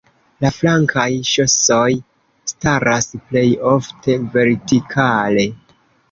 [0.43, 1.83] La flankaj ŝosoj
[2.51, 5.45] staras plej ofte vertikale.